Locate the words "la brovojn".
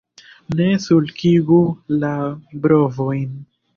2.05-3.29